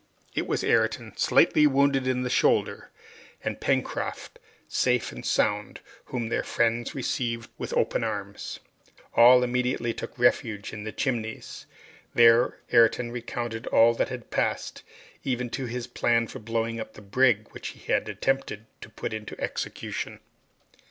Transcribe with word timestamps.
It 0.33 0.47
was 0.47 0.63
Ayrton, 0.63 1.15
slightly 1.15 1.67
wounded 1.67 2.07
in 2.07 2.23
the 2.23 2.29
shoulder, 2.31 2.89
and 3.43 3.61
Pencroft, 3.61 4.39
safe 4.67 5.11
and 5.11 5.23
sound, 5.23 5.79
whom 6.05 6.29
their 6.29 6.41
friends 6.41 6.95
received 6.95 7.51
with 7.59 7.71
open 7.73 8.03
arms. 8.03 8.59
All 9.13 9.43
immediately 9.43 9.93
took 9.93 10.17
refuge 10.17 10.73
in 10.73 10.85
the 10.85 10.91
Chimneys. 10.91 11.67
There 12.15 12.57
Ayrton 12.73 13.11
recounted 13.11 13.67
all 13.67 13.93
that 13.93 14.09
had 14.09 14.31
passed, 14.31 14.81
even 15.23 15.51
to 15.51 15.67
his 15.67 15.85
plan 15.85 16.25
for 16.25 16.39
blowing 16.39 16.79
up 16.79 16.93
the 16.95 17.01
brig, 17.03 17.49
which 17.51 17.67
he 17.67 17.91
had 17.93 18.09
attempted 18.09 18.65
to 18.81 18.89
put 18.89 19.13
into 19.13 19.39
execution. 19.39 20.19